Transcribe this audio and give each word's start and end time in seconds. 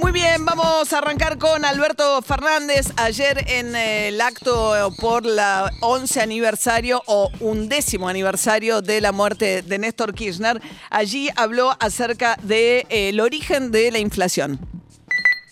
Muy 0.00 0.12
bien, 0.12 0.44
vamos 0.44 0.92
a 0.92 0.98
arrancar 0.98 1.38
con 1.38 1.64
Alberto 1.64 2.22
Fernández. 2.22 2.86
Ayer 2.96 3.44
en 3.48 3.74
eh, 3.74 4.08
el 4.08 4.20
acto 4.20 4.94
por 5.00 5.26
la 5.26 5.72
11 5.80 6.20
aniversario 6.20 7.02
o 7.06 7.30
undécimo 7.40 8.08
aniversario 8.08 8.80
de 8.80 9.00
la 9.00 9.10
muerte 9.10 9.62
de 9.62 9.78
Néstor 9.78 10.14
Kirchner, 10.14 10.62
allí 10.88 11.28
habló 11.34 11.76
acerca 11.80 12.36
del 12.44 12.86
de, 12.86 13.20
origen 13.20 13.72
de 13.72 13.90
la 13.90 13.98
inflación. 13.98 14.60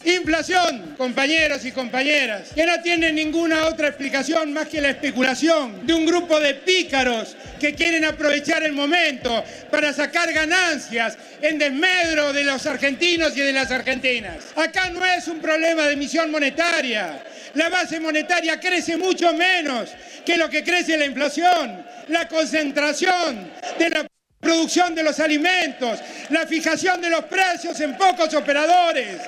Inflación, 0.06 0.94
compañeros 0.96 1.64
y 1.64 1.72
compañeras, 1.72 2.50
que 2.54 2.64
no 2.64 2.80
tiene 2.80 3.12
ninguna 3.12 3.66
otra 3.66 3.88
explicación 3.88 4.52
más 4.52 4.68
que 4.68 4.80
la 4.80 4.90
especulación 4.90 5.84
de 5.84 5.94
un 5.94 6.06
grupo 6.06 6.38
de 6.38 6.54
pícaros 6.54 7.36
que 7.58 7.74
quieren 7.74 8.04
aprovechar 8.04 8.62
el 8.62 8.72
momento 8.72 9.42
para 9.68 9.92
sacar 9.92 10.32
ganancias 10.32 11.18
en 11.42 11.58
desmedro 11.58 12.32
de 12.32 12.44
los 12.44 12.64
argentinos 12.66 13.36
y 13.36 13.40
de 13.40 13.52
las 13.52 13.72
argentinas. 13.72 14.36
Acá 14.54 14.90
no 14.90 15.04
es 15.04 15.26
un 15.26 15.40
problema 15.40 15.88
de 15.88 15.94
emisión 15.94 16.30
monetaria. 16.30 17.24
La 17.54 17.68
base 17.68 17.98
monetaria 17.98 18.60
crece 18.60 18.96
mucho 18.96 19.32
menos 19.32 19.90
que 20.24 20.36
lo 20.36 20.48
que 20.48 20.62
crece 20.62 20.96
la 20.96 21.06
inflación. 21.06 21.84
La 22.06 22.28
concentración 22.28 23.50
de 23.76 23.90
la 23.90 24.06
producción 24.38 24.94
de 24.94 25.02
los 25.02 25.18
alimentos, 25.18 25.98
la 26.30 26.46
fijación 26.46 27.00
de 27.00 27.10
los 27.10 27.24
precios 27.24 27.80
en 27.80 27.96
pocos 27.96 28.32
operadores. 28.34 29.20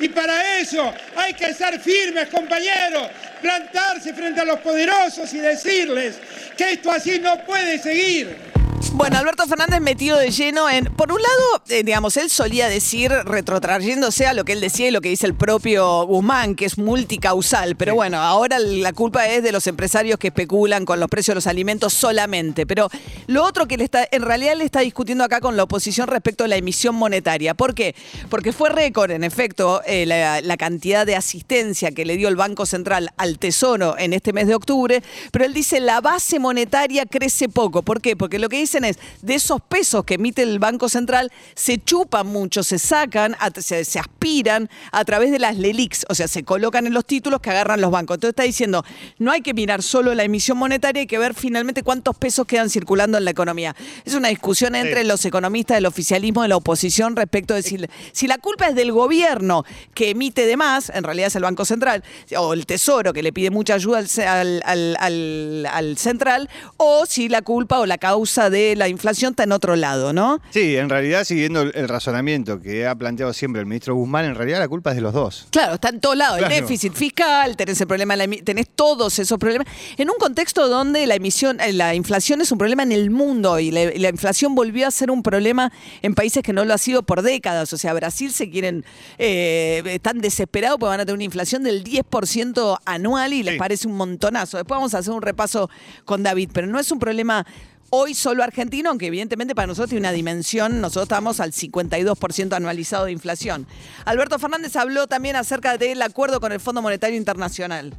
Y 0.00 0.08
para 0.08 0.58
eso 0.58 0.92
hay 1.16 1.34
que 1.34 1.54
ser 1.54 1.78
firmes, 1.80 2.28
compañeros, 2.28 3.08
plantarse 3.40 4.12
frente 4.14 4.40
a 4.40 4.44
los 4.44 4.60
poderosos 4.60 5.32
y 5.34 5.38
decirles 5.38 6.16
que 6.56 6.72
esto 6.72 6.90
así 6.90 7.18
no 7.18 7.44
puede 7.44 7.78
seguir. 7.78 8.51
Bueno, 8.90 9.16
Alberto 9.16 9.46
Fernández 9.46 9.80
metido 9.80 10.18
de 10.18 10.30
lleno 10.30 10.68
en. 10.68 10.84
Por 10.84 11.12
un 11.12 11.22
lado, 11.22 11.62
eh, 11.68 11.82
digamos, 11.82 12.16
él 12.16 12.28
solía 12.28 12.68
decir, 12.68 13.10
retrotrayéndose 13.10 14.26
a 14.26 14.34
lo 14.34 14.44
que 14.44 14.52
él 14.52 14.60
decía 14.60 14.88
y 14.88 14.90
lo 14.90 15.00
que 15.00 15.08
dice 15.08 15.26
el 15.26 15.34
propio 15.34 16.04
Guzmán, 16.04 16.54
que 16.54 16.64
es 16.64 16.78
multicausal. 16.78 17.76
Pero 17.76 17.94
bueno, 17.94 18.18
ahora 18.18 18.58
la 18.58 18.92
culpa 18.92 19.26
es 19.28 19.42
de 19.42 19.52
los 19.52 19.66
empresarios 19.66 20.18
que 20.18 20.28
especulan 20.28 20.84
con 20.84 21.00
los 21.00 21.08
precios 21.08 21.32
de 21.32 21.36
los 21.36 21.46
alimentos 21.46 21.94
solamente. 21.94 22.66
Pero 22.66 22.88
lo 23.28 23.44
otro 23.44 23.66
que 23.66 23.76
le 23.76 23.84
está, 23.84 24.06
en 24.10 24.22
realidad 24.22 24.56
le 24.56 24.64
está 24.64 24.80
discutiendo 24.80 25.24
acá 25.24 25.40
con 25.40 25.56
la 25.56 25.62
oposición 25.62 26.08
respecto 26.08 26.44
a 26.44 26.48
la 26.48 26.56
emisión 26.56 26.94
monetaria. 26.94 27.54
¿Por 27.54 27.74
qué? 27.74 27.94
Porque 28.28 28.52
fue 28.52 28.68
récord, 28.68 29.10
en 29.10 29.24
efecto, 29.24 29.80
eh, 29.86 30.06
la, 30.06 30.40
la 30.40 30.56
cantidad 30.56 31.06
de 31.06 31.16
asistencia 31.16 31.92
que 31.92 32.04
le 32.04 32.16
dio 32.16 32.28
el 32.28 32.36
Banco 32.36 32.66
Central 32.66 33.10
al 33.16 33.38
Tesoro 33.38 33.96
en 33.98 34.12
este 34.12 34.32
mes 34.32 34.46
de 34.46 34.54
octubre. 34.54 35.02
Pero 35.30 35.44
él 35.44 35.54
dice 35.54 35.80
la 35.80 36.00
base 36.00 36.38
monetaria 36.38 37.06
crece 37.06 37.48
poco. 37.48 37.82
¿Por 37.82 38.00
qué? 38.00 38.16
Porque 38.16 38.38
lo 38.38 38.48
que 38.48 38.58
dicen 38.72 38.84
es, 38.84 38.98
de 39.20 39.34
esos 39.34 39.60
pesos 39.60 40.04
que 40.04 40.14
emite 40.14 40.42
el 40.42 40.58
Banco 40.58 40.88
Central, 40.88 41.30
se 41.54 41.78
chupan 41.78 42.26
mucho, 42.26 42.62
se 42.62 42.78
sacan, 42.78 43.36
se, 43.58 43.98
aspiran 43.98 44.70
a 44.90 45.04
través 45.04 45.30
de 45.30 45.38
las 45.38 45.58
LELIX, 45.58 46.06
o 46.08 46.14
sea, 46.14 46.28
se 46.28 46.42
colocan 46.42 46.86
en 46.86 46.94
los 46.94 47.04
títulos 47.04 47.40
que 47.40 47.50
agarran 47.50 47.80
los 47.80 47.90
bancos. 47.90 48.16
Entonces 48.16 48.30
está 48.30 48.44
diciendo, 48.44 48.84
no 49.18 49.30
hay 49.30 49.42
que 49.42 49.52
mirar 49.52 49.82
solo 49.82 50.14
la 50.14 50.24
emisión 50.24 50.56
monetaria, 50.56 51.00
hay 51.00 51.06
que 51.06 51.18
ver 51.18 51.34
finalmente 51.34 51.82
cuántos 51.82 52.16
pesos 52.16 52.46
quedan 52.46 52.70
circulando 52.70 53.18
en 53.18 53.24
la 53.24 53.30
economía. 53.30 53.76
Es 54.04 54.14
una 54.14 54.28
discusión 54.28 54.74
entre 54.74 55.04
los 55.04 55.24
economistas 55.24 55.76
del 55.76 55.86
oficialismo 55.86 56.42
de 56.42 56.48
la 56.48 56.56
oposición 56.56 57.16
respecto 57.16 57.54
de 57.54 57.62
si, 57.62 57.78
si 58.12 58.26
la 58.26 58.38
culpa 58.38 58.68
es 58.68 58.74
del 58.74 58.92
gobierno 58.92 59.64
que 59.94 60.10
emite 60.10 60.46
de 60.46 60.56
más, 60.56 60.90
en 60.90 61.04
realidad 61.04 61.28
es 61.28 61.36
el 61.36 61.42
Banco 61.42 61.64
Central, 61.64 62.02
o 62.36 62.54
el 62.54 62.64
Tesoro 62.64 63.12
que 63.12 63.22
le 63.22 63.32
pide 63.32 63.50
mucha 63.50 63.74
ayuda 63.74 64.02
al, 64.26 64.62
al, 64.64 65.66
al 65.66 65.98
central, 65.98 66.48
o 66.78 67.04
si 67.06 67.28
la 67.28 67.42
culpa 67.42 67.80
o 67.80 67.86
la 67.86 67.98
causa 67.98 68.48
de 68.48 68.61
la 68.76 68.88
inflación 68.88 69.32
está 69.32 69.44
en 69.44 69.52
otro 69.52 69.76
lado, 69.76 70.12
¿no? 70.12 70.40
Sí, 70.50 70.76
en 70.76 70.88
realidad, 70.88 71.24
siguiendo 71.24 71.62
el 71.62 71.88
razonamiento 71.88 72.60
que 72.60 72.86
ha 72.86 72.94
planteado 72.94 73.32
siempre 73.32 73.60
el 73.60 73.66
ministro 73.66 73.94
Guzmán, 73.94 74.24
en 74.24 74.34
realidad 74.34 74.58
la 74.58 74.68
culpa 74.68 74.90
es 74.90 74.96
de 74.96 75.02
los 75.02 75.12
dos. 75.12 75.48
Claro, 75.50 75.74
está 75.74 75.88
en 75.88 76.00
todos 76.00 76.16
lados. 76.16 76.38
El 76.38 76.48
déficit 76.48 76.92
fiscal, 76.94 77.56
tenés 77.56 77.80
el 77.80 77.86
problema, 77.86 78.14
tenés 78.44 78.68
todos 78.74 79.18
esos 79.18 79.38
problemas. 79.38 79.66
En 79.96 80.10
un 80.10 80.16
contexto 80.18 80.68
donde 80.68 81.06
la 81.06 81.14
emisión, 81.14 81.60
eh, 81.60 81.72
la 81.72 81.94
inflación 81.94 82.40
es 82.40 82.52
un 82.52 82.58
problema 82.58 82.82
en 82.82 82.92
el 82.92 83.10
mundo 83.10 83.58
y 83.58 83.70
la, 83.70 84.08
inflación 84.08 84.54
volvió 84.54 84.86
a 84.86 84.90
ser 84.90 85.10
un 85.10 85.22
problema 85.22 85.72
en 86.02 86.14
países 86.14 86.42
que 86.42 86.52
no 86.52 86.64
lo 86.64 86.74
ha 86.74 86.78
sido 86.78 87.02
por 87.02 87.22
décadas. 87.22 87.72
O 87.72 87.78
sea, 87.78 87.94
Brasil 87.94 88.32
se 88.32 88.50
quieren, 88.50 88.84
eh, 89.18 89.82
están 89.86 90.20
desesperados 90.20 90.78
porque 90.78 90.90
van 90.90 91.00
a 91.00 91.04
tener 91.04 91.14
una 91.14 91.24
inflación 91.24 91.62
del 91.62 91.82
10% 91.84 92.78
anual 92.84 93.32
y 93.32 93.42
les 93.42 93.56
parece 93.56 93.88
un 93.88 93.96
montonazo. 93.96 94.58
Después 94.58 94.76
vamos 94.76 94.94
a 94.94 94.98
hacer 94.98 95.12
un 95.12 95.22
repaso 95.22 95.70
con 96.04 96.22
David, 96.22 96.50
pero 96.52 96.66
no 96.66 96.78
es 96.78 96.90
un 96.90 96.98
problema 96.98 97.46
hoy 97.94 98.14
solo 98.14 98.42
argentino, 98.42 98.88
aunque 98.88 99.08
evidentemente 99.08 99.54
para 99.54 99.66
nosotros 99.66 99.90
tiene 99.90 100.08
una 100.08 100.12
dimensión, 100.12 100.80
nosotros 100.80 101.04
estamos 101.04 101.40
al 101.40 101.52
52% 101.52 102.54
anualizado 102.54 103.04
de 103.04 103.12
inflación. 103.12 103.66
Alberto 104.06 104.38
Fernández 104.38 104.76
habló 104.76 105.06
también 105.08 105.36
acerca 105.36 105.76
del 105.76 106.00
acuerdo 106.00 106.40
con 106.40 106.52
el 106.52 106.60
Fondo 106.60 106.80
Monetario 106.80 107.18
Internacional. 107.18 107.94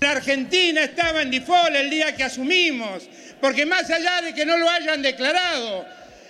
La 0.00 0.12
Argentina 0.12 0.84
estaba 0.84 1.22
en 1.22 1.32
default 1.32 1.74
el 1.74 1.90
día 1.90 2.14
que 2.14 2.22
asumimos, 2.22 3.08
porque 3.40 3.66
más 3.66 3.90
allá 3.90 4.22
de 4.22 4.32
que 4.32 4.46
no 4.46 4.56
lo 4.58 4.70
hayan 4.70 5.02
declarado, 5.02 5.84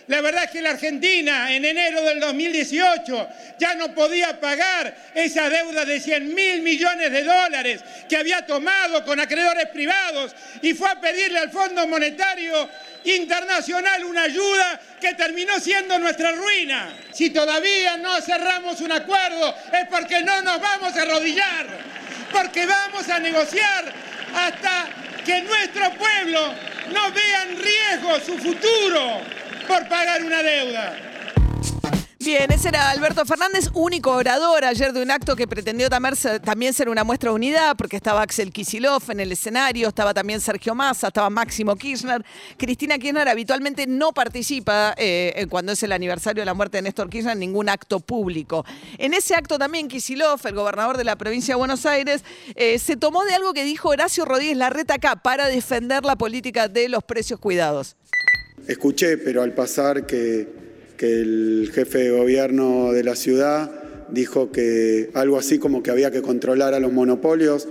la 0.09 0.21
verdad 0.21 0.45
es 0.45 0.51
que 0.51 0.63
la 0.63 0.71
Argentina 0.71 1.53
en 1.53 1.65
enero 1.65 2.03
del 2.03 2.21
2018 2.21 3.29
ya 3.59 3.75
no 3.75 3.93
podía 3.93 4.39
pagar 4.41 4.95
esa 5.15 5.49
deuda 5.51 5.85
de 5.85 5.99
100 5.99 6.33
mil 6.33 6.63
millones 6.63 7.11
de 7.11 7.25
dólares 7.25 7.81
que 8.09 8.17
había 8.17 8.47
tomado 8.47 9.05
con 9.05 9.19
acreedores 9.19 9.69
privados 9.71 10.35
y 10.63 10.75
fue 10.75 10.89
a 10.89 11.01
pedirle 11.01 11.41
al 11.41 11.51
Fondo 11.51 11.87
Monetario 11.89 12.69
Internacional 13.05 14.05
una 14.05 14.23
ayuda 14.23 14.81
que 15.01 15.15
terminó 15.15 15.59
siendo 15.59 15.99
nuestra 15.99 16.33
ruina. 16.33 16.93
Si 17.13 17.31
todavía 17.31 17.97
no 17.97 18.21
cerramos 18.21 18.81
un 18.81 18.93
acuerdo 18.93 19.57
es 19.73 19.89
porque 19.89 20.23
no 20.23 20.41
nos 20.43 20.61
vamos 20.61 20.97
a 20.97 21.03
arrodillar, 21.03 21.67
porque 22.31 22.65
vamos 22.65 23.09
a 23.09 23.19
negociar 23.19 23.93
hasta 24.35 24.89
que 25.25 25.43
nuestro 25.43 25.91
pueblo 25.95 26.55
no 26.93 27.11
vea 27.11 27.43
en 27.43 27.59
riesgo 27.59 28.21
su 28.21 28.39
futuro 28.39 29.36
por 29.67 29.89
pagar 29.89 30.25
una 30.25 30.43
deuda. 30.43 31.17
Bien, 32.27 32.51
ese 32.51 32.71
era 32.71 32.91
Alberto 32.91 33.25
Fernández, 33.25 33.71
único 33.73 34.11
orador 34.11 34.65
ayer 34.65 34.93
de 34.93 35.01
un 35.01 35.13
acto 35.13 35.37
que 35.37 35.47
pretendió 35.47 35.89
también 35.89 36.73
ser 36.73 36.89
una 36.89 37.05
muestra 37.05 37.31
de 37.31 37.37
unidad, 37.37 37.77
porque 37.77 37.95
estaba 37.95 38.21
Axel 38.21 38.51
Kisilov 38.51 39.01
en 39.11 39.21
el 39.21 39.31
escenario, 39.31 39.87
estaba 39.87 40.13
también 40.13 40.41
Sergio 40.41 40.75
Massa, 40.75 41.07
estaba 41.07 41.31
Máximo 41.31 41.77
Kirchner. 41.77 42.25
Cristina 42.57 42.99
Kirchner 42.99 43.29
habitualmente 43.29 43.87
no 43.87 44.11
participa 44.13 44.93
eh, 44.99 45.47
cuando 45.49 45.71
es 45.71 45.83
el 45.85 45.93
aniversario 45.93 46.41
de 46.41 46.47
la 46.47 46.55
muerte 46.55 46.79
de 46.79 46.83
Néstor 46.83 47.09
Kirchner 47.09 47.35
en 47.35 47.39
ningún 47.39 47.69
acto 47.69 48.01
público. 48.01 48.67
En 48.99 49.15
ese 49.15 49.37
acto 49.37 49.57
también 49.57 49.87
Kisilov, 49.87 50.41
el 50.47 50.55
gobernador 50.57 50.97
de 50.97 51.05
la 51.05 51.15
provincia 51.15 51.55
de 51.55 51.59
Buenos 51.59 51.87
Aires, 51.87 52.25
eh, 52.57 52.81
se 52.81 52.97
tomó 52.97 53.25
de 53.25 53.37
algo 53.37 53.53
que 53.53 53.63
dijo 53.63 53.91
Horacio 53.91 54.25
Rodríguez 54.25 54.57
Larreta 54.57 54.95
acá 54.95 55.15
para 55.15 55.47
defender 55.47 56.05
la 56.05 56.17
política 56.17 56.67
de 56.67 56.89
los 56.89 57.05
precios 57.05 57.39
cuidados. 57.39 57.95
Escuché, 58.67 59.19
pero 59.19 59.43
al 59.43 59.53
pasar 59.55 60.07
que, 60.07 60.65
el 60.99 61.71
jefe 61.73 61.99
de 61.99 62.11
gobierno 62.11 62.91
de 62.91 63.05
la 63.05 63.15
ciudad 63.15 63.71
dijo 64.11 64.51
que 64.51 65.11
algo 65.13 65.39
así 65.39 65.59
como 65.59 65.83
que 65.83 65.91
había 65.91 66.11
que 66.11 66.23
controlar 66.23 66.73
a 66.75 66.81
los 66.81 66.91
monopolios. 66.91 67.69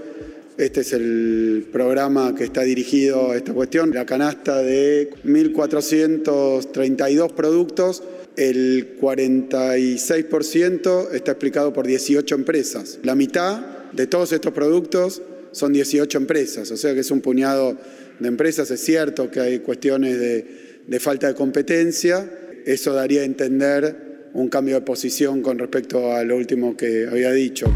Este 0.57 0.81
es 0.81 0.93
el 0.93 1.65
programa 1.71 2.35
que 2.35 2.43
está 2.45 2.61
dirigido 2.61 3.31
a 3.31 3.35
esta 3.35 3.51
cuestión. 3.53 3.89
La 3.93 4.05
canasta 4.05 4.61
de 4.61 5.09
1.432 5.25 7.33
productos, 7.33 8.03
el 8.37 8.97
46% 9.01 11.13
está 11.13 11.31
explicado 11.31 11.73
por 11.73 11.87
18 11.87 12.35
empresas. 12.35 12.99
La 13.03 13.15
mitad 13.15 13.59
de 13.91 14.07
todos 14.07 14.31
estos 14.31 14.53
productos 14.53 15.21
son 15.51 15.73
18 15.73 16.17
empresas, 16.19 16.69
o 16.69 16.77
sea 16.77 16.93
que 16.93 16.99
es 16.99 17.09
un 17.11 17.21
puñado 17.21 17.75
de 18.19 18.27
empresas. 18.27 18.69
Es 18.71 18.81
cierto 18.81 19.31
que 19.31 19.39
hay 19.39 19.59
cuestiones 19.59 20.19
de 20.19 20.74
de 20.87 20.99
falta 20.99 21.27
de 21.27 21.35
competencia. 21.35 22.29
Eso 22.65 22.93
daría 22.93 23.21
a 23.21 23.25
entender 23.25 24.29
un 24.33 24.49
cambio 24.49 24.75
de 24.75 24.81
posición 24.81 25.41
con 25.41 25.57
respecto 25.59 26.13
a 26.13 26.23
lo 26.23 26.35
último 26.35 26.75
que 26.75 27.07
había 27.07 27.31
dicho. 27.31 27.67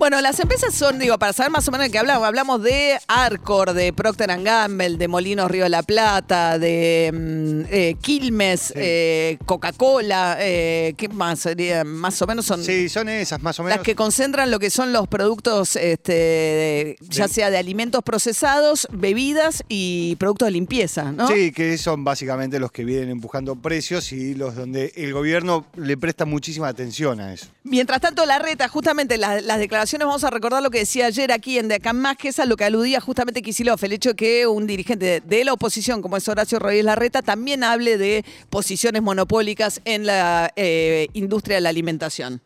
Bueno, 0.00 0.18
las 0.22 0.40
empresas 0.40 0.72
son, 0.72 0.98
digo, 0.98 1.18
para 1.18 1.34
saber 1.34 1.52
más 1.52 1.68
o 1.68 1.70
menos 1.72 1.86
de 1.86 1.90
qué 1.92 1.98
hablamos, 1.98 2.26
hablamos 2.26 2.62
de 2.62 2.98
Arcor, 3.06 3.74
de 3.74 3.92
Procter 3.92 4.30
Gamble, 4.42 4.96
de 4.96 5.08
Molinos 5.08 5.50
Río 5.50 5.64
de 5.64 5.68
la 5.68 5.82
Plata, 5.82 6.58
de 6.58 7.10
mm, 7.12 7.60
eh, 7.70 7.96
Quilmes, 8.00 8.72
eh, 8.76 9.36
Coca-Cola, 9.44 10.38
eh, 10.40 10.94
¿qué 10.96 11.10
más 11.10 11.40
sería? 11.40 11.84
Más 11.84 12.20
o 12.22 12.26
menos 12.26 12.46
son 12.46 12.64
Sí, 12.64 12.88
son 12.88 13.10
esas 13.10 13.42
más 13.42 13.60
o 13.60 13.62
menos. 13.62 13.76
las 13.76 13.84
que 13.84 13.94
concentran 13.94 14.50
lo 14.50 14.58
que 14.58 14.70
son 14.70 14.90
los 14.94 15.06
productos, 15.06 15.76
este, 15.76 16.12
de- 16.14 16.96
ya 17.02 17.28
sea 17.28 17.50
de 17.50 17.58
alimentos 17.58 18.02
procesados, 18.02 18.88
bebidas 18.90 19.64
y 19.68 20.16
productos 20.16 20.46
de 20.46 20.52
limpieza, 20.52 21.12
¿no? 21.12 21.28
Sí, 21.28 21.52
que 21.52 21.76
son 21.76 22.04
básicamente 22.04 22.58
los 22.58 22.72
que 22.72 22.86
vienen 22.86 23.10
empujando 23.10 23.54
precios 23.54 24.12
y 24.12 24.34
los 24.34 24.54
donde 24.56 24.94
el 24.96 25.12
gobierno 25.12 25.66
le 25.76 25.98
presta 25.98 26.24
muchísima 26.24 26.68
atención 26.68 27.20
a 27.20 27.34
eso. 27.34 27.48
Mientras 27.64 28.00
tanto, 28.00 28.24
la 28.24 28.38
reta, 28.38 28.66
justamente 28.68 29.18
la- 29.18 29.42
las 29.42 29.58
declaraciones, 29.58 29.89
vamos 29.98 30.24
a 30.24 30.30
recordar 30.30 30.62
lo 30.62 30.70
que 30.70 30.78
decía 30.78 31.06
ayer 31.06 31.32
aquí 31.32 31.58
en 31.58 31.68
De 31.68 31.74
Acá 31.76 31.92
Más, 31.92 32.16
que 32.16 32.30
a 32.36 32.46
lo 32.46 32.56
que 32.56 32.64
aludía 32.64 33.00
justamente 33.00 33.42
Kicillof, 33.42 33.82
el 33.84 33.92
hecho 33.92 34.10
de 34.10 34.16
que 34.16 34.46
un 34.46 34.66
dirigente 34.66 35.04
de, 35.04 35.20
de 35.20 35.44
la 35.44 35.52
oposición, 35.52 36.00
como 36.02 36.16
es 36.16 36.28
Horacio 36.28 36.58
Rodríguez 36.58 36.84
Larreta, 36.84 37.22
también 37.22 37.64
hable 37.64 37.98
de 37.98 38.24
posiciones 38.50 39.02
monopólicas 39.02 39.80
en 39.84 40.06
la 40.06 40.50
eh, 40.56 41.08
industria 41.14 41.56
de 41.56 41.60
la 41.62 41.68
alimentación. 41.70 42.40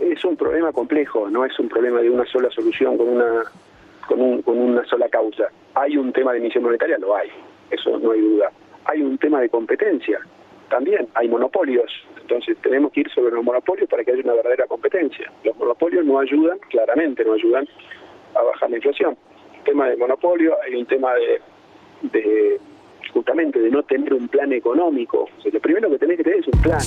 es 0.00 0.24
un 0.24 0.36
problema 0.36 0.72
complejo, 0.72 1.30
no 1.30 1.44
es 1.44 1.58
un 1.58 1.68
problema 1.68 2.00
de 2.00 2.10
una 2.10 2.24
sola 2.26 2.50
solución 2.50 2.96
con 2.98 3.08
una 3.08 3.42
con, 4.08 4.20
un- 4.20 4.42
con 4.42 4.58
una 4.58 4.84
sola 4.86 5.08
causa. 5.08 5.44
Hay 5.74 5.96
un 5.96 6.12
tema 6.12 6.32
de 6.32 6.38
emisión 6.38 6.62
monetaria, 6.64 6.96
lo 6.98 7.14
hay, 7.16 7.28
eso 7.70 7.98
no 7.98 8.12
hay 8.12 8.20
duda. 8.20 8.50
Hay 8.84 9.02
un 9.02 9.18
tema 9.18 9.40
de 9.40 9.48
competencia, 9.48 10.20
también 10.68 11.08
hay 11.14 11.28
monopolios, 11.28 11.90
entonces 12.20 12.56
tenemos 12.62 12.92
que 12.92 13.00
ir 13.00 13.10
sobre 13.10 13.34
los 13.34 13.44
monopolios 13.44 13.88
para 13.88 14.04
que 14.04 14.12
haya 14.12 14.22
una 14.22 14.34
verdadera 14.34 14.66
competencia. 14.66 15.30
Los 15.44 15.56
monopolios 15.56 16.04
no 16.04 16.18
ayudan, 16.18 16.58
claramente 16.70 17.24
no 17.24 17.34
ayudan 17.34 17.68
a 18.34 18.42
bajar 18.42 18.70
la 18.70 18.76
inflación. 18.76 19.16
Tema 19.64 19.88
de 19.88 19.96
monopolio, 19.96 20.56
hay 20.62 20.74
un 20.74 20.86
tema 20.86 21.14
de, 21.14 21.40
de 22.02 22.60
justamente 23.16 23.58
de 23.58 23.70
no 23.70 23.82
tener 23.82 24.12
un 24.12 24.28
plan 24.28 24.52
económico. 24.52 25.26
Lo 25.50 25.60
primero 25.60 25.88
que 25.88 25.98
tenés 25.98 26.18
que 26.18 26.24
tener 26.24 26.40
es 26.40 26.48
un 26.48 26.60
plan. 26.60 26.82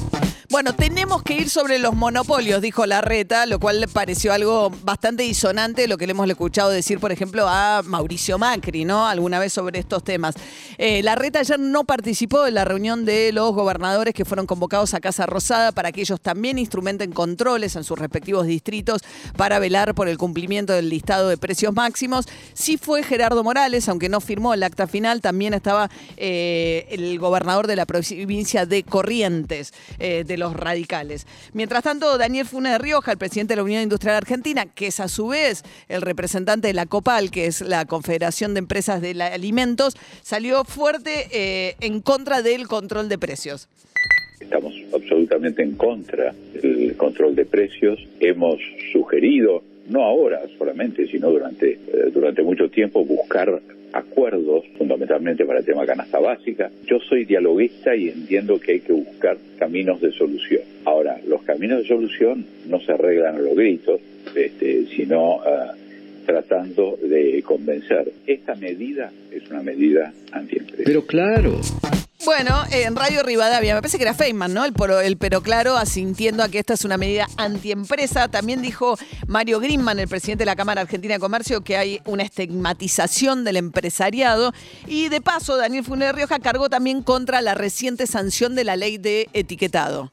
Bueno, 0.51 0.73
tenemos 0.73 1.21
que 1.21 1.35
ir 1.35 1.49
sobre 1.49 1.77
los 1.77 1.95
monopolios, 1.95 2.59
dijo 2.61 2.83
Larreta, 2.85 3.45
lo 3.45 3.59
cual 3.59 3.81
le 3.81 3.87
pareció 3.87 4.33
algo 4.33 4.71
bastante 4.83 5.21
disonante 5.21 5.87
lo 5.87 5.97
que 5.97 6.07
le 6.07 6.11
hemos 6.11 6.27
escuchado 6.27 6.71
decir, 6.71 6.99
por 6.99 7.11
ejemplo, 7.11 7.45
a 7.47 7.81
Mauricio 7.83 8.39
Macri, 8.39 8.83
¿no? 8.83 9.07
Alguna 9.07 9.37
vez 9.37 9.53
sobre 9.53 9.77
estos 9.77 10.03
temas. 10.03 10.35
Eh, 10.79 11.03
Larreta 11.03 11.39
ayer 11.39 11.59
no 11.59 11.83
participó 11.83 12.47
en 12.47 12.55
la 12.55 12.65
reunión 12.65 13.05
de 13.05 13.31
los 13.31 13.53
gobernadores 13.53 14.15
que 14.15 14.25
fueron 14.25 14.47
convocados 14.47 14.95
a 14.95 14.99
Casa 14.99 15.27
Rosada 15.27 15.71
para 15.71 15.91
que 15.91 16.01
ellos 16.01 16.19
también 16.19 16.57
instrumenten 16.57 17.11
controles 17.11 17.75
en 17.75 17.83
sus 17.83 17.99
respectivos 17.99 18.47
distritos 18.47 19.03
para 19.37 19.59
velar 19.59 19.93
por 19.93 20.07
el 20.07 20.17
cumplimiento 20.17 20.73
del 20.73 20.89
listado 20.89 21.29
de 21.29 21.37
precios 21.37 21.75
máximos. 21.75 22.27
Sí 22.53 22.77
fue 22.77 23.03
Gerardo 23.03 23.43
Morales, 23.43 23.87
aunque 23.87 24.09
no 24.09 24.19
firmó 24.19 24.55
el 24.55 24.63
acta 24.63 24.87
final, 24.87 25.21
también 25.21 25.53
estaba 25.53 25.89
eh, 26.21 26.85
el 26.89 27.17
gobernador 27.17 27.65
de 27.65 27.77
la 27.77 27.85
provincia 27.85 28.65
de 28.65 28.83
Corrientes, 28.83 29.73
eh, 29.99 30.25
de 30.27 30.37
los 30.37 30.53
radicales. 30.53 31.25
Mientras 31.53 31.81
tanto, 31.83 32.17
Daniel 32.17 32.45
Funes 32.45 32.73
de 32.73 32.77
Rioja, 32.77 33.13
el 33.13 33.17
presidente 33.17 33.53
de 33.53 33.55
la 33.57 33.63
Unión 33.63 33.83
Industrial 33.83 34.17
Argentina, 34.17 34.65
que 34.65 34.87
es 34.87 34.99
a 34.99 35.07
su 35.07 35.29
vez 35.29 35.63
el 35.87 36.01
representante 36.01 36.67
de 36.67 36.73
la 36.73 36.87
COPAL, 36.87 37.31
que 37.31 37.45
es 37.45 37.61
la 37.61 37.85
Confederación 37.85 38.53
de 38.53 38.59
Empresas 38.59 39.01
de 39.01 39.11
Alimentos, 39.23 39.95
salió 40.21 40.65
fuerte 40.65 41.27
eh, 41.31 41.75
en 41.79 42.01
contra 42.01 42.41
del 42.41 42.67
control 42.67 43.07
de 43.07 43.17
precios. 43.17 43.69
Estamos 44.41 44.73
absolutamente 44.93 45.63
en 45.63 45.75
contra 45.75 46.35
del 46.53 46.97
control 46.97 47.33
de 47.35 47.45
precios. 47.45 47.97
Hemos 48.19 48.57
sugerido, 48.91 49.63
no 49.87 50.03
ahora 50.03 50.41
solamente, 50.57 51.07
sino 51.07 51.29
durante, 51.29 51.79
durante 52.13 52.41
mucho 52.43 52.69
tiempo, 52.69 53.05
buscar 53.05 53.61
acuerdos, 53.93 54.65
fundamentalmente 54.77 55.45
para 55.45 55.59
el 55.59 55.65
tema 55.65 55.85
canasta 55.85 56.19
básica. 56.19 56.69
Yo 56.85 56.99
soy 56.99 57.25
dialoguista 57.25 57.95
y 57.95 58.09
entiendo 58.09 58.59
que 58.59 58.73
hay 58.73 58.79
que 58.81 58.93
buscar 58.93 59.37
caminos 59.57 60.01
de 60.01 60.11
solución. 60.11 60.61
Ahora, 60.85 61.19
los 61.27 61.43
caminos 61.43 61.81
de 61.81 61.87
solución 61.87 62.45
no 62.67 62.79
se 62.81 62.91
arreglan 62.91 63.35
a 63.35 63.39
los 63.39 63.55
gritos, 63.55 63.99
este, 64.35 64.85
sino 64.95 65.41
ah, 65.41 65.73
tratando 66.25 66.97
de 67.01 67.41
convencer. 67.43 68.11
Esta 68.27 68.55
medida 68.55 69.11
es 69.31 69.49
una 69.49 69.61
medida 69.63 70.13
antiempresa. 70.31 70.83
Pero 70.85 71.05
claro. 71.05 71.59
Bueno, 72.29 72.61
en 72.71 72.95
Radio 72.95 73.23
Rivadavia, 73.23 73.73
me 73.73 73.81
parece 73.81 73.97
que 73.97 74.03
era 74.03 74.13
Feynman, 74.13 74.53
¿no? 74.53 74.63
El, 74.63 74.71
poro- 74.71 75.01
el 75.01 75.17
pero 75.17 75.41
claro, 75.41 75.75
asintiendo 75.77 76.43
a 76.43 76.47
que 76.49 76.59
esta 76.59 76.75
es 76.75 76.85
una 76.85 76.95
medida 76.95 77.25
antiempresa. 77.37 78.27
También 78.27 78.61
dijo 78.61 78.99
Mario 79.25 79.59
Grimman, 79.59 79.97
el 79.97 80.07
presidente 80.07 80.43
de 80.43 80.45
la 80.45 80.55
Cámara 80.55 80.81
Argentina 80.81 81.15
de 81.15 81.19
Comercio, 81.19 81.61
que 81.61 81.75
hay 81.75 82.01
una 82.05 82.21
estigmatización 82.21 83.43
del 83.45 83.57
empresariado. 83.57 84.53
Y 84.85 85.09
de 85.09 85.21
paso, 85.21 85.57
Daniel 85.57 85.83
Funes 85.83 86.13
Rioja 86.13 86.37
cargó 86.37 86.69
también 86.69 87.01
contra 87.01 87.41
la 87.41 87.55
reciente 87.55 88.05
sanción 88.05 88.53
de 88.53 88.63
la 88.63 88.75
ley 88.75 88.99
de 88.99 89.27
etiquetado. 89.33 90.11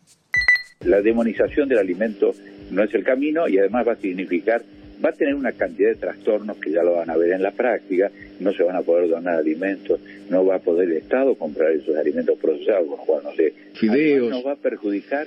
La 0.81 1.03
demonización 1.03 1.69
del 1.69 1.79
alimento 1.81 2.33
no 2.71 2.83
es 2.83 2.95
el 2.95 3.05
camino 3.05 3.47
y 3.47 3.59
además 3.59 3.87
va 3.89 3.93
a 3.93 3.97
significar, 3.97 4.63
va 5.05 5.11
a 5.11 5.13
tener 5.13 5.35
una 5.35 5.53
cantidad 5.53 5.91
de 5.91 5.97
trastornos 5.97 6.57
que 6.59 6.71
ya 6.71 6.83
lo 6.83 6.95
van 6.95 7.11
a 7.11 7.17
ver 7.17 7.33
en 7.33 7.43
la 7.43 7.51
práctica, 7.51 8.11
no 8.41 8.53
se 8.53 8.63
van 8.63 8.77
a 8.77 8.83
poder 8.83 9.09
donar 9.09 9.39
alimentos, 9.39 10.01
no 10.31 10.45
va 10.45 10.57
a 10.57 10.59
poder 10.59 10.89
el 10.91 10.97
Estado 10.99 11.35
comprar 11.35 11.73
esos 11.73 11.97
alimentos 11.97 12.39
procesados, 12.39 12.89
con 12.89 12.99
lo 12.99 13.05
cual 13.05 13.23
no 13.25 13.33
sé. 13.35 13.53
Fideos. 13.75 14.31
Nos 14.31 14.47
va 14.47 14.53
a 14.53 14.57
perjudicar 14.57 15.27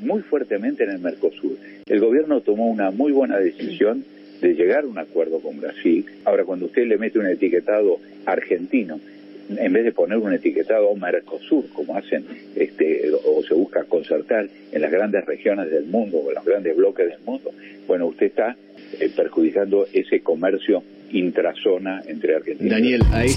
muy 0.00 0.22
fuertemente 0.22 0.84
en 0.84 0.90
el 0.90 0.98
Mercosur. 0.98 1.56
El 1.86 2.00
gobierno 2.00 2.40
tomó 2.40 2.68
una 2.70 2.90
muy 2.90 3.12
buena 3.12 3.38
decisión 3.38 4.04
de 4.40 4.54
llegar 4.54 4.84
a 4.84 4.86
un 4.86 4.98
acuerdo 4.98 5.40
con 5.40 5.60
Brasil. 5.60 6.06
Ahora, 6.24 6.44
cuando 6.44 6.66
usted 6.66 6.86
le 6.86 6.96
mete 6.96 7.18
un 7.18 7.26
etiquetado 7.26 7.98
argentino, 8.24 9.00
en 9.48 9.72
vez 9.72 9.84
de 9.84 9.92
poner 9.92 10.18
un 10.18 10.32
etiquetado 10.32 10.94
Mercosur, 10.94 11.68
como 11.72 11.96
hacen, 11.96 12.24
este, 12.54 13.10
o 13.12 13.42
se 13.42 13.54
busca 13.54 13.84
concertar 13.84 14.48
en 14.70 14.82
las 14.82 14.90
grandes 14.90 15.24
regiones 15.24 15.70
del 15.70 15.86
mundo 15.86 16.18
o 16.18 16.28
en 16.28 16.34
los 16.34 16.44
grandes 16.44 16.76
bloques 16.76 17.08
del 17.08 17.20
mundo, 17.24 17.50
bueno, 17.86 18.06
usted 18.06 18.26
está 18.26 18.56
eh, 19.00 19.10
perjudicando 19.14 19.86
ese 19.92 20.20
comercio 20.22 20.82
intrazona 21.12 22.02
entre 22.06 22.36
Argentina 22.36 22.78
y 22.78 22.82
Daniel, 22.82 23.02
ahí. 23.12 23.30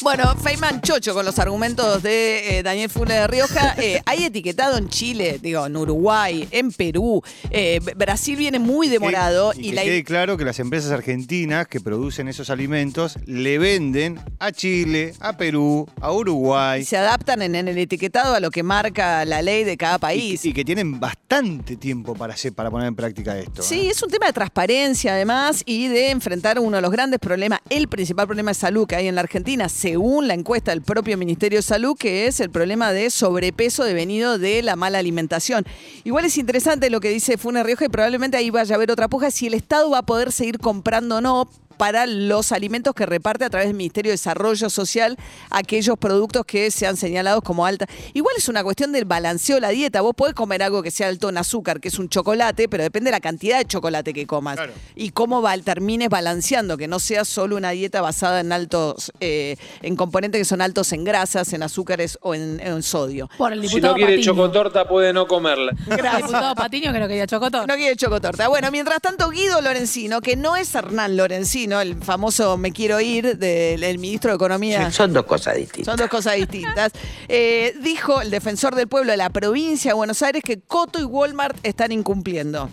Bueno, 0.00 0.36
Feynman 0.36 0.80
chocho 0.80 1.12
con 1.12 1.24
los 1.24 1.40
argumentos 1.40 2.04
de 2.04 2.58
eh, 2.58 2.62
Daniel 2.62 2.88
Funes 2.88 3.16
de 3.16 3.26
Rioja. 3.26 3.74
Eh, 3.88 4.00
hay 4.06 4.24
etiquetado 4.24 4.76
en 4.76 4.88
Chile, 4.88 5.38
digo, 5.40 5.64
en 5.64 5.76
Uruguay, 5.76 6.48
en 6.50 6.72
Perú. 6.72 7.22
Eh, 7.50 7.80
Brasil 7.96 8.36
viene 8.36 8.58
muy 8.58 8.88
demorado 8.88 9.52
y, 9.56 9.68
y, 9.68 9.70
que 9.70 9.76
la 9.76 9.82
quede 9.82 10.04
claro 10.04 10.36
que 10.36 10.44
las 10.44 10.58
empresas 10.58 10.90
argentinas 10.90 11.68
que 11.68 11.80
producen 11.80 12.26
esos 12.28 12.50
alimentos 12.50 13.18
le 13.26 13.58
venden 13.58 14.18
a 14.40 14.52
Chile, 14.52 15.14
a 15.20 15.36
Perú, 15.36 15.88
a 16.00 16.12
Uruguay. 16.12 16.84
se 16.84 16.96
adaptan 16.96 17.42
en, 17.42 17.54
en 17.54 17.68
el 17.68 17.78
etiquetado 17.78 18.34
a 18.34 18.40
lo 18.40 18.50
que 18.50 18.62
marca 18.62 19.24
la 19.24 19.42
ley 19.42 19.64
de 19.64 19.76
cada 19.76 19.96
Y, 19.96 19.98
país. 19.98 20.44
y 20.44 20.52
que 20.52 20.64
tienen 20.64 21.00
bastante 21.00 21.76
tiempo 21.76 22.14
para, 22.14 22.34
hacer, 22.34 22.52
para 22.52 22.70
poner 22.70 22.88
en 22.88 22.94
práctica 22.96 23.36
esto. 23.38 23.62
Sí, 23.62 23.88
¿eh? 23.88 23.90
es 23.90 24.02
un 24.02 24.10
tema 24.10 24.26
de 24.26 24.32
transparencia 24.32 25.12
además 25.14 25.62
y 25.66 25.88
de 25.88 26.10
enfrentar 26.10 26.58
uno 26.58 26.76
de 26.76 26.82
los 26.82 26.90
grandes 26.90 27.18
problemas, 27.18 27.60
el 27.68 27.88
principal 27.88 28.26
problema 28.26 28.50
de 28.52 28.54
salud 28.54 28.86
que 28.86 28.96
hay 28.96 29.08
en 29.08 29.14
la 29.14 29.22
Argentina, 29.22 29.68
según 29.68 30.28
la 30.28 30.34
encuesta 30.34 30.70
del 30.70 30.82
propio 30.82 31.16
Ministerio 31.18 31.58
de 31.58 31.62
Salud, 31.62 31.96
que 31.98 32.26
es 32.26 32.40
el 32.40 32.50
problema 32.50 32.92
de 32.92 33.10
sobrepeso 33.10 33.84
devenido 33.84 34.38
de 34.38 34.62
la 34.62 34.76
mala 34.76 34.98
alimentación. 34.98 35.64
Igual 36.04 36.24
es 36.26 36.38
interesante 36.38 36.90
lo 36.90 37.00
que 37.00 37.10
dice 37.10 37.38
Funes 37.38 37.64
Rioja 37.64 37.86
y 37.86 37.88
probablemente 37.88 38.36
ahí 38.36 38.50
vaya 38.50 38.74
a 38.74 38.76
haber 38.76 38.90
otra 38.90 39.08
puja 39.08 39.30
si 39.30 39.46
el 39.48 39.54
Estado 39.54 39.90
va 39.90 39.98
a 39.98 40.02
poder 40.02 40.32
seguir 40.32 40.58
comprando 40.58 41.16
o 41.16 41.20
no 41.20 41.48
para 41.78 42.06
los 42.06 42.52
alimentos 42.52 42.94
que 42.94 43.06
reparte 43.06 43.44
a 43.44 43.50
través 43.50 43.68
del 43.68 43.76
Ministerio 43.76 44.10
de 44.10 44.14
Desarrollo 44.14 44.68
Social 44.68 45.16
aquellos 45.50 45.96
productos 45.96 46.44
que 46.44 46.70
sean 46.70 46.96
señalados 46.96 47.42
como 47.42 47.64
alta. 47.64 47.86
Igual 48.12 48.34
es 48.36 48.48
una 48.48 48.62
cuestión 48.62 48.92
del 48.92 49.04
balanceo 49.04 49.54
de 49.54 49.60
la 49.62 49.68
dieta. 49.70 50.00
Vos 50.00 50.14
podés 50.14 50.34
comer 50.34 50.62
algo 50.62 50.82
que 50.82 50.90
sea 50.90 51.08
alto 51.08 51.28
en 51.28 51.38
azúcar, 51.38 51.80
que 51.80 51.88
es 51.88 51.98
un 51.98 52.08
chocolate, 52.08 52.68
pero 52.68 52.82
depende 52.82 53.08
de 53.08 53.12
la 53.12 53.20
cantidad 53.20 53.58
de 53.58 53.64
chocolate 53.64 54.12
que 54.12 54.26
comas. 54.26 54.56
Claro. 54.56 54.72
Y 54.94 55.10
cómo 55.10 55.40
va, 55.40 55.56
termines 55.58 56.08
balanceando, 56.08 56.76
que 56.76 56.88
no 56.88 56.98
sea 56.98 57.24
solo 57.24 57.56
una 57.56 57.70
dieta 57.70 58.00
basada 58.00 58.40
en 58.40 58.52
altos, 58.52 59.12
eh, 59.20 59.56
en 59.82 59.96
componentes 59.96 60.40
que 60.40 60.44
son 60.44 60.60
altos 60.60 60.92
en 60.92 61.04
grasas, 61.04 61.52
en 61.52 61.62
azúcares 61.62 62.18
o 62.22 62.34
en, 62.34 62.60
en 62.60 62.82
sodio. 62.82 63.30
Por 63.38 63.52
el 63.52 63.68
Si 63.68 63.80
no 63.80 63.94
quiere 63.94 64.16
Patiño. 64.16 64.32
chocotorta 64.34 64.88
puede 64.88 65.12
no 65.12 65.26
comerla. 65.28 65.72
El 65.88 66.16
diputado 66.16 66.54
Patiño 66.54 66.92
que 66.92 66.98
no 66.98 67.06
quería 67.08 67.26
chocotorta. 67.26 67.66
No 67.66 67.76
quiere 67.76 67.94
chocotorta. 67.96 68.48
Bueno, 68.48 68.70
mientras 68.70 69.00
tanto, 69.00 69.28
Guido 69.30 69.60
Lorenzino, 69.60 70.20
que 70.20 70.36
no 70.36 70.56
es 70.56 70.74
Hernán 70.74 71.16
Lorenzino, 71.16 71.67
el 71.72 71.96
famoso 71.96 72.56
me 72.56 72.72
quiero 72.72 73.00
ir 73.00 73.36
del 73.36 73.84
el 73.84 73.98
ministro 73.98 74.30
de 74.30 74.36
Economía. 74.36 74.90
Son 74.90 75.12
dos 75.12 75.24
cosas 75.24 75.56
distintas. 75.56 75.86
Son 75.86 75.96
dos 75.96 76.08
cosas 76.08 76.36
distintas. 76.36 76.92
Eh, 77.28 77.74
dijo 77.82 78.20
el 78.20 78.30
defensor 78.30 78.74
del 78.74 78.88
pueblo 78.88 79.10
de 79.10 79.16
la 79.16 79.30
provincia 79.30 79.90
de 79.90 79.94
Buenos 79.94 80.22
Aires 80.22 80.42
que 80.44 80.60
Coto 80.60 80.98
y 80.98 81.04
Walmart 81.04 81.56
están 81.62 81.92
incumpliendo. 81.92 82.70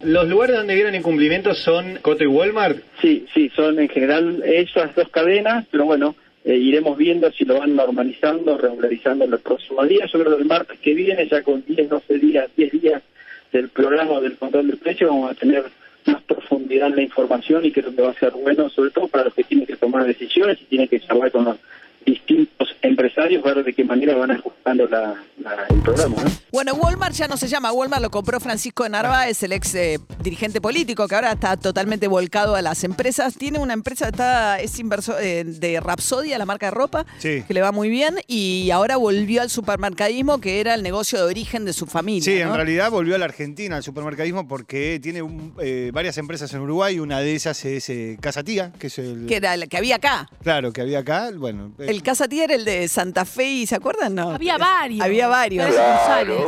¿Los 0.00 0.28
lugares 0.28 0.56
donde 0.56 0.74
vieron 0.74 0.94
incumplimientos 0.94 1.58
son 1.58 1.98
Coto 2.02 2.24
y 2.24 2.26
Walmart? 2.26 2.78
Sí, 3.00 3.26
sí, 3.32 3.50
son 3.56 3.78
en 3.78 3.88
general 3.88 4.42
esas 4.44 4.94
dos 4.94 5.08
cadenas, 5.08 5.64
pero 5.70 5.86
bueno, 5.86 6.14
eh, 6.44 6.56
iremos 6.56 6.98
viendo 6.98 7.32
si 7.32 7.44
lo 7.44 7.58
van 7.58 7.74
normalizando, 7.74 8.58
regularizando 8.58 9.24
en 9.24 9.30
los 9.30 9.40
próximos 9.40 9.88
días. 9.88 10.10
Yo 10.12 10.20
creo 10.20 10.36
que 10.36 10.42
el 10.42 10.48
martes 10.48 10.78
que 10.78 10.92
viene, 10.92 11.26
ya 11.26 11.42
con 11.42 11.64
10, 11.66 11.88
12 11.88 12.18
días, 12.18 12.50
10 12.54 12.72
días 12.72 13.02
del 13.50 13.70
programa 13.70 14.20
del 14.20 14.36
control 14.36 14.66
del 14.66 14.76
precio, 14.76 15.08
vamos 15.08 15.30
a 15.30 15.34
tener 15.34 15.64
más 16.06 16.22
profundidad 16.22 16.88
en 16.88 16.96
la 16.96 17.02
información 17.02 17.64
y 17.64 17.72
creo 17.72 17.94
que 17.94 18.02
va 18.02 18.10
a 18.10 18.14
ser 18.14 18.32
bueno, 18.32 18.68
sobre 18.68 18.90
todo 18.90 19.08
para 19.08 19.24
los 19.24 19.34
que 19.34 19.44
tienen 19.44 19.66
que 19.66 19.76
tomar 19.76 20.04
decisiones 20.04 20.60
y 20.60 20.64
tienen 20.64 20.88
que 20.88 21.00
charlar 21.00 21.30
con 21.30 21.44
los 21.44 21.56
distintos 22.04 22.68
empresarios, 22.82 23.42
ver 23.42 23.64
de 23.64 23.72
qué 23.72 23.84
manera 23.84 24.14
van 24.14 24.30
ajustando 24.32 24.86
la, 24.88 25.14
la- 25.38 25.66
el 25.70 25.80
programa. 25.80 26.16
¿no? 26.22 26.30
Bueno, 26.52 26.74
Walmart 26.74 27.14
ya 27.14 27.26
no 27.28 27.36
se 27.36 27.48
llama 27.48 27.72
Walmart, 27.72 28.02
lo 28.02 28.10
compró 28.10 28.38
Francisco 28.40 28.82
de 28.84 28.90
Narváez, 28.90 29.42
el 29.42 29.52
ex 29.52 29.74
eh, 29.74 29.98
dirigente 30.22 30.60
político 30.60 31.08
que 31.08 31.14
ahora 31.14 31.32
está 31.32 31.56
totalmente 31.56 32.06
volcado 32.08 32.54
a 32.54 32.62
las 32.62 32.84
empresas. 32.84 33.36
Tiene 33.36 33.58
una 33.58 33.72
empresa, 33.72 34.08
está, 34.08 34.60
es 34.60 34.78
inversor 34.78 35.16
eh, 35.20 35.44
de 35.44 35.80
Rapsodia, 35.80 36.38
la 36.38 36.46
marca 36.46 36.66
de 36.66 36.70
ropa, 36.72 37.06
Sí. 37.18 37.42
que 37.46 37.54
le 37.54 37.62
va 37.62 37.72
muy 37.72 37.88
bien, 37.88 38.16
y 38.26 38.70
ahora 38.70 38.96
volvió 38.96 39.42
al 39.42 39.50
supermercadismo, 39.50 40.40
que 40.40 40.60
era 40.60 40.74
el 40.74 40.82
negocio 40.82 41.18
de 41.18 41.24
origen 41.24 41.64
de 41.64 41.72
su 41.72 41.86
familia. 41.86 42.22
Sí, 42.24 42.38
en 42.40 42.54
realidad 42.54 42.90
volvió 42.90 43.14
a 43.14 43.18
la 43.18 43.24
Argentina, 43.24 43.76
al 43.76 43.82
supermercadismo, 43.82 44.46
porque 44.46 44.98
tiene 45.02 45.22
un- 45.22 45.54
eh, 45.60 45.90
varias 45.92 46.18
empresas 46.18 46.52
en 46.54 46.60
Uruguay. 46.60 46.98
Una 46.98 47.20
de 47.20 47.34
esas 47.34 47.64
es 47.64 47.88
eh, 47.90 48.16
Casa 48.20 48.42
Tía, 48.44 48.72
que 48.78 48.88
es 48.88 48.98
el. 48.98 49.26
Que 49.26 49.36
era 49.36 49.54
el 49.54 49.68
que 49.68 49.76
había 49.76 49.96
acá. 49.96 50.28
Claro, 50.42 50.72
que 50.72 50.80
había 50.80 51.00
acá. 51.00 51.30
Bueno, 51.34 51.72
eh, 51.78 51.86
El 51.94 52.02
Casa 52.02 52.26
Tía 52.26 52.44
era 52.44 52.56
el 52.56 52.64
de 52.64 52.88
Santa 52.88 53.24
Fe, 53.24 53.48
y 53.48 53.66
¿se 53.68 53.76
acuerdan? 53.76 54.16
No. 54.16 54.30
Había 54.30 54.58
varios. 54.58 55.00
Había 55.00 55.28
varios. 55.28 55.66
González. 55.66 56.38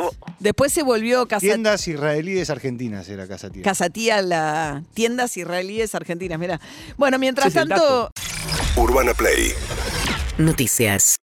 Después 0.41 0.73
se 0.73 0.83
volvió 0.83 1.29
Casa, 1.29 1.39
tiendas 1.39 1.87
israelíes 1.87 2.51
argentinas 2.51 3.09
era 3.09 3.29
Casa 3.29 3.49
Tía. 3.49 3.63
Casa 3.63 3.89
Tía, 3.89 4.23
la 4.23 4.83
tiendas 4.93 5.37
israelíes 5.37 5.95
argentinas, 5.95 6.41
mira. 6.41 6.61
Bueno, 6.97 7.21
mientras 7.21 7.53
tanto, 7.53 8.11
Urbana 8.75 9.15
Play 9.15 9.53
Noticias. 10.39 11.15